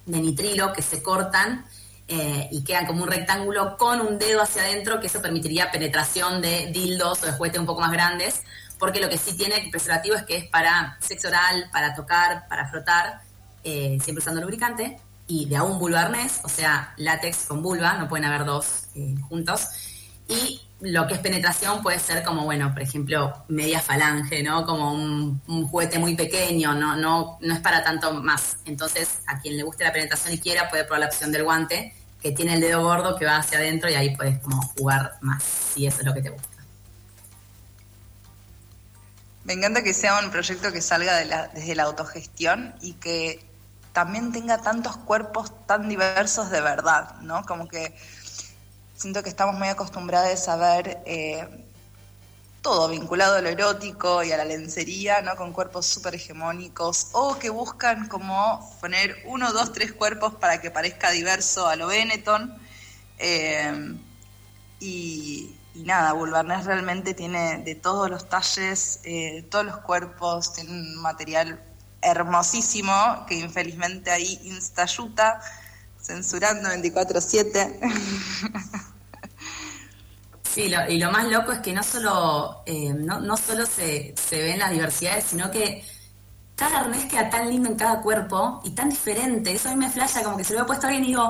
de 0.06 0.20
nitrilo 0.20 0.72
que 0.72 0.82
se 0.82 1.02
cortan 1.02 1.64
eh, 2.06 2.48
y 2.52 2.62
quedan 2.62 2.86
como 2.86 3.02
un 3.02 3.10
rectángulo 3.10 3.76
con 3.76 4.00
un 4.00 4.18
dedo 4.18 4.42
hacia 4.42 4.62
adentro, 4.62 5.00
que 5.00 5.08
eso 5.08 5.20
permitiría 5.20 5.72
penetración 5.72 6.40
de 6.40 6.70
dildos 6.72 7.22
o 7.22 7.26
de 7.26 7.32
juguetes 7.32 7.58
un 7.58 7.66
poco 7.66 7.80
más 7.80 7.90
grandes, 7.90 8.42
porque 8.78 9.00
lo 9.00 9.08
que 9.08 9.18
sí 9.18 9.36
tiene 9.36 9.68
preservativo 9.72 10.14
es 10.14 10.22
que 10.22 10.36
es 10.36 10.48
para 10.50 10.96
sexo 11.00 11.28
oral, 11.28 11.68
para 11.72 11.94
tocar, 11.94 12.46
para 12.48 12.68
frotar, 12.68 13.22
eh, 13.64 13.98
siempre 14.02 14.20
usando 14.20 14.40
lubricante, 14.40 15.00
y 15.26 15.46
de 15.46 15.56
a 15.56 15.62
un 15.62 15.78
vulva 15.78 16.02
arnés, 16.02 16.40
o 16.44 16.48
sea, 16.48 16.94
látex 16.96 17.46
con 17.46 17.62
vulva, 17.62 17.94
no 17.94 18.08
pueden 18.08 18.26
haber 18.26 18.44
dos 18.44 18.88
eh, 18.94 19.14
juntos. 19.28 19.68
Y 20.28 20.60
lo 20.80 21.06
que 21.06 21.14
es 21.14 21.20
penetración 21.20 21.82
puede 21.82 21.98
ser 21.98 22.22
como, 22.22 22.44
bueno, 22.44 22.72
por 22.72 22.82
ejemplo, 22.82 23.44
media 23.48 23.80
falange, 23.80 24.42
¿no? 24.42 24.66
Como 24.66 24.92
un, 24.92 25.40
juguete 25.68 25.98
muy 25.98 26.14
pequeño, 26.14 26.74
¿no? 26.74 26.96
No, 26.96 27.38
no 27.40 27.54
es 27.54 27.60
para 27.60 27.82
tanto 27.82 28.12
más. 28.22 28.58
Entonces, 28.66 29.20
a 29.26 29.40
quien 29.40 29.56
le 29.56 29.62
guste 29.62 29.84
la 29.84 29.92
penetración 29.92 30.34
y 30.34 30.38
quiera, 30.38 30.68
puede 30.68 30.84
probar 30.84 31.00
la 31.00 31.06
opción 31.06 31.32
del 31.32 31.44
guante, 31.44 31.94
que 32.20 32.32
tiene 32.32 32.54
el 32.54 32.60
dedo 32.60 32.82
gordo 32.82 33.16
que 33.16 33.24
va 33.24 33.36
hacia 33.38 33.58
adentro 33.58 33.90
y 33.90 33.94
ahí 33.94 34.14
puedes 34.16 34.38
como 34.40 34.60
jugar 34.78 35.12
más, 35.20 35.42
si 35.42 35.86
eso 35.86 36.00
es 36.00 36.06
lo 36.06 36.14
que 36.14 36.22
te 36.22 36.30
gusta. 36.30 36.48
Me 39.44 39.52
encanta 39.52 39.82
que 39.82 39.92
sea 39.92 40.18
un 40.20 40.30
proyecto 40.30 40.72
que 40.72 40.80
salga 40.80 41.48
desde 41.52 41.74
la 41.74 41.82
autogestión 41.82 42.74
y 42.80 42.94
que 42.94 43.44
también 43.94 44.32
tenga 44.32 44.58
tantos 44.58 44.96
cuerpos 44.96 45.52
tan 45.66 45.88
diversos 45.88 46.50
de 46.50 46.60
verdad, 46.60 47.14
¿no? 47.20 47.46
Como 47.46 47.68
que 47.68 47.96
siento 48.96 49.22
que 49.22 49.28
estamos 49.28 49.54
muy 49.56 49.68
acostumbrados 49.68 50.48
a 50.48 50.56
ver 50.56 51.00
eh, 51.06 51.64
todo 52.60 52.88
vinculado 52.88 53.36
a 53.36 53.40
lo 53.40 53.50
erótico 53.50 54.24
y 54.24 54.32
a 54.32 54.36
la 54.36 54.44
lencería, 54.44 55.22
¿no? 55.22 55.36
Con 55.36 55.52
cuerpos 55.52 55.86
súper 55.86 56.16
hegemónicos, 56.16 57.10
o 57.12 57.38
que 57.38 57.50
buscan 57.50 58.08
como 58.08 58.76
poner 58.80 59.22
uno, 59.26 59.52
dos, 59.52 59.72
tres 59.72 59.92
cuerpos 59.92 60.34
para 60.34 60.60
que 60.60 60.72
parezca 60.72 61.12
diverso 61.12 61.68
a 61.68 61.76
lo 61.76 61.86
Benetton. 61.86 62.52
Eh, 63.18 63.96
y, 64.80 65.54
nada, 65.76 66.14
Bulbarnés 66.14 66.64
realmente 66.64 67.14
tiene 67.14 67.58
de 67.58 67.76
todos 67.76 68.10
los 68.10 68.28
talles, 68.28 68.98
eh, 69.04 69.46
todos 69.50 69.64
los 69.64 69.76
cuerpos, 69.78 70.52
tiene 70.52 70.70
un 70.72 70.96
material 70.96 71.60
hermosísimo 72.04 72.92
que 73.26 73.36
infelizmente 73.36 74.10
ahí 74.10 74.40
Instayuta 74.44 75.40
censurando 76.00 76.68
24/7. 76.68 77.80
Sí, 80.54 80.72
y 80.88 80.98
lo 80.98 81.10
más 81.10 81.26
loco 81.26 81.50
es 81.50 81.58
que 81.58 81.72
no 81.72 81.82
solo, 81.82 82.62
eh, 82.64 82.94
no, 82.94 83.18
no, 83.18 83.36
solo 83.36 83.66
se, 83.66 84.14
se 84.16 84.40
ven 84.40 84.60
las 84.60 84.70
diversidades, 84.70 85.24
sino 85.24 85.50
que 85.50 85.84
cada 86.54 86.80
arnés 86.80 87.06
queda 87.06 87.28
tan 87.28 87.48
lindo 87.50 87.68
en 87.68 87.76
cada 87.76 88.00
cuerpo 88.02 88.60
y 88.64 88.70
tan 88.70 88.88
diferente. 88.90 89.52
Eso 89.52 89.68
a 89.68 89.72
mí 89.72 89.78
me 89.78 89.90
flasha 89.90 90.22
como 90.22 90.36
que 90.36 90.44
se 90.44 90.54
lo 90.54 90.62
he 90.62 90.64
puesto 90.64 90.86
a 90.86 90.90
alguien 90.90 91.04
y 91.04 91.08
digo, 91.08 91.28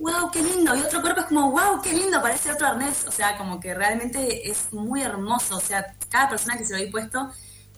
wow, 0.00 0.30
qué 0.32 0.42
lindo. 0.42 0.74
Y 0.74 0.80
otro 0.80 1.00
cuerpo 1.00 1.20
es 1.20 1.26
como, 1.26 1.52
wow, 1.52 1.80
qué 1.82 1.92
lindo, 1.92 2.20
parece 2.20 2.50
otro 2.50 2.66
arnés. 2.66 3.04
O 3.06 3.12
sea, 3.12 3.36
como 3.36 3.60
que 3.60 3.74
realmente 3.74 4.50
es 4.50 4.72
muy 4.72 5.02
hermoso. 5.02 5.56
O 5.56 5.60
sea, 5.60 5.94
cada 6.08 6.30
persona 6.30 6.56
que 6.56 6.64
se 6.64 6.72
lo 6.72 6.78
he 6.80 6.90
puesto, 6.90 7.30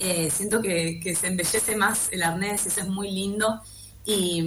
eh, 0.04 0.30
siento 0.32 0.61
que, 0.61 1.14
se 1.18 1.28
embellece 1.28 1.76
más 1.76 2.09
el 2.11 2.25
arnés, 2.25 2.66
eso 2.66 2.80
es 2.80 2.88
muy 2.88 3.09
lindo. 3.12 3.62
Y, 4.04 4.42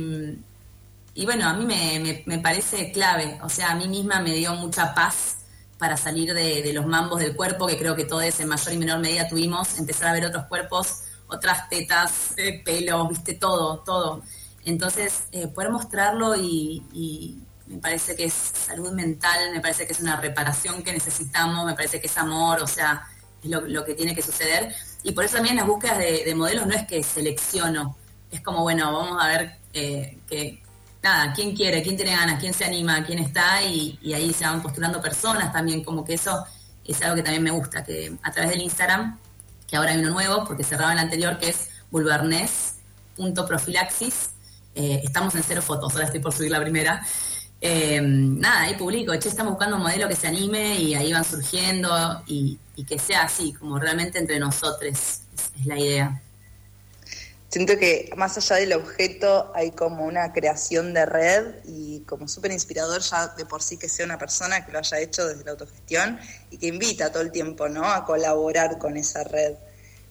bueno, 1.23 1.47
a 1.47 1.53
mí 1.53 1.65
me, 1.65 2.23
me, 2.25 2.39
parece 2.39 2.91
clave. 2.91 3.39
O 3.41 3.47
sea, 3.47 3.71
a 3.71 3.75
mí 3.75 3.87
misma 3.87 4.19
me 4.19 4.33
dio 4.33 4.53
mucha 4.55 4.93
paz 4.93 5.37
para 5.77 5.95
salir 5.95 6.33
de, 6.33 6.73
los 6.73 6.85
mambos 6.85 7.19
del 7.19 7.37
cuerpo, 7.37 7.67
que 7.67 7.77
creo 7.77 7.95
que 7.95 8.03
todos 8.03 8.37
en 8.39 8.49
mayor 8.49 8.73
y 8.73 8.77
menor 8.77 8.99
medida 8.99 9.29
tuvimos, 9.29 9.79
empezar 9.79 10.07
a 10.09 10.13
ver 10.13 10.25
otros 10.25 10.45
cuerpos, 10.47 11.03
otras 11.27 11.69
tetas, 11.69 12.33
eh, 12.35 12.61
pelos, 12.63 13.07
viste, 13.07 13.35
todo, 13.35 13.79
todo. 13.79 14.23
Entonces, 14.65 15.23
eh, 15.31 15.47
poder 15.47 15.71
mostrarlo 15.71 16.35
y, 16.35 17.41
me 17.67 17.77
parece 17.79 18.15
que 18.15 18.25
es 18.25 18.33
salud 18.33 18.91
mental, 18.91 19.51
me 19.51 19.59
parece 19.59 19.87
que 19.87 19.93
es 19.93 19.99
una 19.99 20.17
reparación 20.21 20.83
que 20.83 20.93
necesitamos, 20.93 21.65
me 21.65 21.73
parece 21.73 21.99
que 21.99 22.07
es 22.07 22.17
amor, 22.17 22.61
o 22.61 22.67
sea, 22.67 23.07
es 23.41 23.49
lo 23.49 23.83
que 23.85 23.95
tiene 23.95 24.13
que 24.13 24.21
suceder. 24.21 24.75
Y 25.05 25.11
por 25.11 25.23
eso 25.23 25.35
también 25.35 25.55
las 25.55 25.67
búsquedas 25.67 25.99
de, 25.99 26.23
de, 26.25 26.33
modelos 26.33 26.65
no 26.65 26.73
es 26.73 26.87
que 26.87 27.03
selecciono, 27.03 27.95
es 28.31 28.41
como, 28.41 28.63
bueno, 28.63 28.91
vamos 28.91 29.23
a 29.23 29.27
ver 29.27 29.57
eh, 29.71 30.17
que, 30.27 30.63
nada, 31.03 31.31
quién 31.31 31.55
quiere, 31.55 31.83
quién 31.83 31.95
tiene 31.95 32.13
ganas, 32.13 32.39
quién 32.39 32.55
se 32.55 32.65
anima, 32.65 33.05
quién 33.05 33.19
está, 33.19 33.61
y, 33.61 33.99
ahí 34.15 34.33
se 34.33 34.45
van 34.45 34.63
postulando 34.63 34.99
personas 34.99 35.53
también, 35.53 35.83
como 35.83 36.03
que 36.03 36.15
eso 36.15 36.43
es 36.83 36.99
algo 37.03 37.17
que 37.17 37.21
también 37.21 37.43
me 37.43 37.51
gusta, 37.51 37.83
que 37.83 38.17
a 38.23 38.31
través 38.31 38.49
del 38.49 38.61
Instagram, 38.61 39.19
que 39.67 39.77
ahora 39.77 39.91
hay 39.91 39.99
uno 39.99 40.09
nuevo, 40.09 40.43
porque 40.43 40.63
cerraba 40.63 40.93
el 40.93 40.97
anterior, 40.97 41.37
que 41.37 41.49
es 41.49 41.69
vulvarnes.profilaxis, 41.91 44.31
eh, 44.73 45.01
estamos 45.03 45.35
en 45.35 45.43
cero 45.43 45.61
fotos, 45.61 45.93
ahora 45.93 46.05
estoy 46.05 46.19
por 46.19 46.33
subir 46.33 46.49
la 46.49 46.59
primera, 46.59 47.05
eh, 47.67 47.99
nada, 47.99 48.61
ahí 48.61 48.75
publico, 48.75 49.15
che, 49.15 49.27
estamos 49.27 49.53
buscando 49.53 49.77
un 49.77 49.81
modelo 49.81 50.07
que 50.07 50.15
se 50.15 50.27
anime 50.27 50.75
y 50.79 50.93
ahí 50.93 51.11
van 51.11 51.25
surgiendo 51.25 51.89
y, 52.27 52.59
que 52.87 52.99
sea 52.99 53.23
así, 53.23 53.53
como 53.53 53.79
realmente 53.79 54.19
entre 54.19 54.37
nosotros, 54.37 54.83
es, 54.83 55.21
la 55.65 55.79
idea. 55.79 56.21
Siento 57.49 57.75
que 57.79 58.11
más 58.17 58.37
allá 58.37 58.57
del 58.57 58.73
objeto 58.73 59.51
hay 59.55 59.71
como 59.71 60.05
una 60.05 60.31
creación 60.31 60.93
de 60.93 61.07
red 61.07 61.55
y 61.65 62.01
como 62.01 62.27
súper 62.27 62.51
inspirador 62.51 63.01
ya 63.01 63.29
de 63.29 63.45
por 63.45 63.63
sí 63.63 63.77
que 63.77 63.89
sea 63.89 64.05
una 64.05 64.19
persona 64.19 64.63
que 64.63 64.71
lo 64.71 64.77
haya 64.77 64.99
hecho 64.99 65.25
desde 65.25 65.43
la 65.45 65.51
autogestión 65.51 66.19
y 66.51 66.59
que 66.59 66.67
invita 66.67 67.11
todo 67.11 67.23
el 67.23 67.31
tiempo, 67.31 67.67
¿no? 67.67 67.83
A 67.85 68.05
colaborar 68.05 68.77
con 68.77 68.95
esa 68.95 69.23
red. 69.23 69.55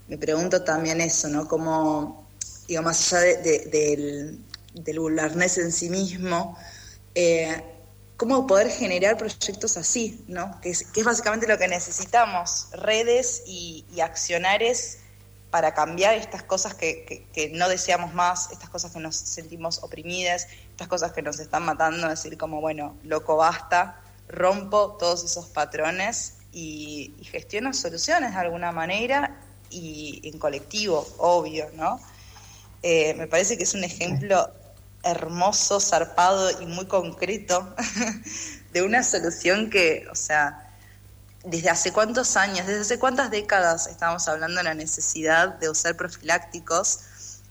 Me 0.08 0.18
pregunto 0.18 0.64
también 0.64 1.00
eso, 1.00 1.28
¿no? 1.28 1.46
Como, 1.46 2.26
digo, 2.66 2.82
más 2.82 3.12
allá 3.12 3.22
de, 3.26 3.36
de, 3.36 3.58
del, 3.70 4.40
del 4.74 5.50
en 5.56 5.70
sí 5.70 5.88
mismo, 5.88 6.58
eh, 7.14 7.62
cómo 8.16 8.46
poder 8.46 8.70
generar 8.70 9.16
proyectos 9.16 9.76
así, 9.76 10.24
¿no? 10.28 10.60
Que 10.60 10.70
es, 10.70 10.86
básicamente 11.04 11.46
lo 11.46 11.58
que 11.58 11.68
necesitamos, 11.68 12.68
redes 12.72 13.42
y, 13.46 13.84
y 13.94 14.00
accionares 14.00 14.98
para 15.54 15.72
cambiar 15.72 16.14
estas 16.14 16.42
cosas 16.42 16.74
que, 16.74 17.28
no 17.52 17.68
deseamos 17.68 18.12
más, 18.12 18.50
estas 18.50 18.68
cosas 18.70 18.92
que 18.92 18.98
nos 18.98 19.14
sentimos 19.14 19.84
oprimidas, 19.84 20.48
estas 20.72 20.88
cosas 20.88 21.12
que 21.12 21.22
nos 21.22 21.38
están 21.38 21.64
matando, 21.64 22.08
decir 22.08 22.36
como, 22.36 22.60
bueno, 22.60 22.96
loco, 23.04 23.36
basta, 23.36 24.00
rompo 24.26 24.96
todos 24.98 25.22
esos 25.22 25.46
patrones 25.46 26.38
y, 26.50 27.14
y 27.20 27.24
gestiono 27.24 27.72
soluciones 27.72 28.32
de 28.32 28.40
alguna 28.40 28.72
manera 28.72 29.40
y 29.70 30.20
en 30.24 30.40
colectivo, 30.40 31.06
obvio, 31.18 31.66
¿no? 31.74 32.00
Eh, 32.82 33.14
me 33.14 33.28
parece 33.28 33.56
que 33.56 33.62
es 33.62 33.74
un 33.74 33.84
ejemplo 33.84 34.52
hermoso, 35.04 35.80
zarpado 35.80 36.60
y 36.60 36.66
muy 36.66 36.86
concreto 36.86 37.74
de 38.72 38.82
una 38.82 39.02
solución 39.02 39.70
que, 39.70 40.06
o 40.10 40.14
sea, 40.14 40.64
desde 41.44 41.70
hace 41.70 41.92
cuántos 41.92 42.36
años, 42.36 42.66
desde 42.66 42.80
hace 42.80 42.98
cuántas 42.98 43.30
décadas 43.30 43.86
estamos 43.86 44.26
hablando 44.28 44.58
de 44.58 44.64
la 44.64 44.74
necesidad 44.74 45.58
de 45.58 45.68
usar 45.68 45.96
profilácticos 45.96 47.00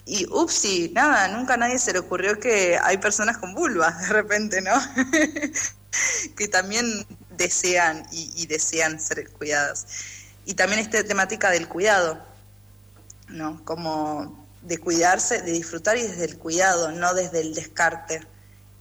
y 0.05 0.25
upsi, 0.29 0.91
nada, 0.93 1.27
nunca 1.29 1.53
a 1.53 1.57
nadie 1.57 1.79
se 1.79 1.93
le 1.93 1.99
ocurrió 1.99 2.39
que 2.39 2.77
hay 2.81 2.97
personas 2.97 3.37
con 3.37 3.53
vulvas 3.53 4.01
de 4.01 4.07
repente, 4.07 4.61
¿no? 4.61 4.73
que 6.35 6.47
también 6.47 7.05
desean 7.37 8.05
y, 8.11 8.33
y, 8.35 8.47
desean 8.47 8.99
ser 8.99 9.29
cuidadas. 9.31 9.85
Y 10.45 10.55
también 10.55 10.81
esta 10.81 11.03
temática 11.03 11.51
del 11.51 11.69
cuidado, 11.69 12.21
¿no? 13.29 13.63
Como 13.63 14.42
de 14.63 14.77
cuidarse, 14.77 15.41
de 15.41 15.51
disfrutar 15.51 15.97
y 15.97 16.03
desde 16.03 16.23
el 16.25 16.37
cuidado, 16.37 16.91
no 16.91 17.13
desde 17.13 17.41
el 17.41 17.53
descarte 17.53 18.25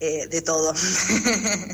eh, 0.00 0.28
de 0.28 0.42
todo. 0.42 0.72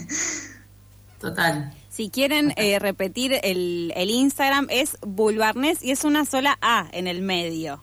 Total. 1.21 1.75
Si 1.91 2.11
quieren 2.11 2.53
eh, 2.57 2.79
repetir 2.79 3.41
el, 3.43 3.93
el, 3.97 4.11
Instagram 4.11 4.69
es 4.71 4.97
Bulbarnes 5.01 5.83
y 5.83 5.91
es 5.91 6.05
una 6.05 6.25
sola 6.25 6.57
A 6.61 6.87
en 6.93 7.09
el 7.09 7.23
medio, 7.23 7.83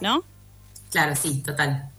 ¿no? 0.00 0.24
Claro, 0.90 1.14
sí, 1.14 1.42
total. 1.42 1.92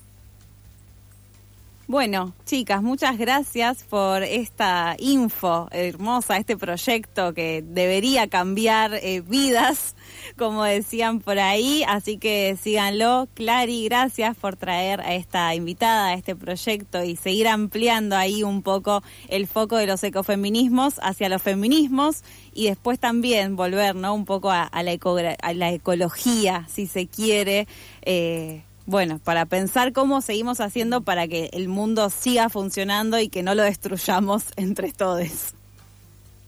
Bueno, 1.90 2.35
chicas, 2.45 2.83
muchas 2.83 3.16
gracias 3.16 3.83
por 3.83 4.23
esta 4.23 4.95
info 4.99 5.68
hermosa, 5.71 6.37
este 6.37 6.54
proyecto 6.54 7.33
que 7.33 7.64
debería 7.66 8.28
cambiar 8.28 8.92
eh, 8.92 9.23
vidas, 9.23 9.97
como 10.37 10.64
decían 10.64 11.21
por 11.21 11.38
ahí. 11.38 11.85
Así 11.88 12.18
que 12.18 12.59
síganlo. 12.62 13.26
Clary, 13.33 13.85
gracias 13.87 14.37
por 14.37 14.57
traer 14.57 15.00
a 15.00 15.14
esta 15.14 15.54
invitada 15.54 16.09
a 16.09 16.12
este 16.12 16.37
proyecto 16.37 17.02
y 17.02 17.16
seguir 17.16 17.49
ampliando 17.49 18.18
ahí 18.18 18.42
un 18.42 18.61
poco 18.61 19.02
el 19.28 19.47
foco 19.47 19.76
de 19.78 19.87
los 19.87 20.04
ecofeminismos 20.04 20.97
hacia 21.00 21.30
los 21.30 21.40
feminismos 21.40 22.23
y 22.52 22.66
después 22.66 22.99
también 22.99 23.57
volver 23.57 23.97
¿no? 23.97 24.12
un 24.12 24.26
poco 24.26 24.50
a, 24.50 24.68
la, 24.75 24.99
a 25.40 25.54
la, 25.54 25.73
ecología, 25.73 26.66
si 26.68 26.87
se 26.87 27.07
quiere. 27.07 27.66
Eh, 28.02 28.62
bueno, 28.88 29.18
para 29.18 29.45
pensar 29.45 29.92
cómo 29.92 30.23
seguimos 30.23 30.61
haciendo 30.61 31.02
para 31.02 31.28
que 31.28 31.50
el 31.52 31.68
mundo 31.68 32.09
siga 32.09 32.49
funcionando 32.49 33.21
y 33.21 33.28
que 33.28 33.42
no 33.42 33.54
lo 33.54 33.62
destruyamos 33.62 34.45
entre 34.57 34.92
todos. 34.92 35.52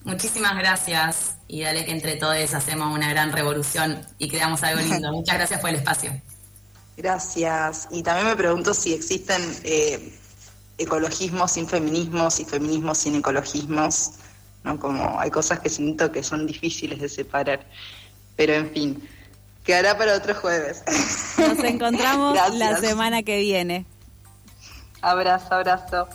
Muchísimas 0.04 0.56
gracias 0.56 1.36
y 1.48 1.60
dale 1.60 1.84
que 1.84 1.92
entre 1.92 2.16
todos 2.16 2.54
hacemos 2.54 2.96
una 2.96 3.10
gran 3.10 3.30
revolución 3.32 4.00
y 4.16 4.30
creamos 4.30 4.62
algo 4.62 4.80
lindo. 4.80 5.12
Muchas 5.12 5.36
gracias 5.36 5.60
por 5.60 5.68
el 5.68 5.76
espacio. 5.76 6.18
Gracias. 6.96 7.88
Y 7.90 8.02
también 8.02 8.28
me 8.28 8.36
pregunto 8.36 8.72
si 8.72 8.94
existen 8.94 9.42
eh, 9.62 10.18
ecologismos 10.78 11.52
sin 11.52 11.68
feminismos 11.68 12.40
y 12.40 12.46
feminismos 12.46 12.96
sin 12.96 13.16
ecologismos, 13.16 14.12
¿no? 14.64 14.80
Como 14.80 15.20
hay 15.20 15.30
cosas 15.30 15.60
que 15.60 15.68
siento 15.68 16.10
que 16.10 16.22
son 16.22 16.46
difíciles 16.46 17.00
de 17.00 17.08
separar. 17.10 17.66
Pero 18.34 18.54
en 18.54 18.70
fin. 18.70 19.08
Quedará 19.70 19.96
para 19.96 20.16
otro 20.16 20.34
jueves. 20.34 20.82
Nos 21.38 21.62
encontramos 21.62 22.36
la 22.54 22.76
semana 22.78 23.22
que 23.22 23.38
viene. 23.38 23.86
Abrazo, 25.00 25.54
abrazo. 25.54 26.08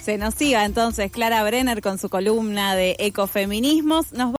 Se 0.00 0.18
nos 0.18 0.34
siga 0.34 0.64
entonces 0.64 1.10
Clara 1.10 1.42
Brenner 1.42 1.82
con 1.82 1.98
su 1.98 2.08
columna 2.08 2.76
de 2.76 2.94
ecofeminismos. 3.00 4.12
Nos 4.12 4.32